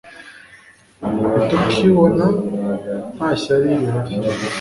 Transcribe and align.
Ntitukibona 1.33 2.25
nta 3.15 3.29
shyari 3.41 3.67
rihari 3.79 4.13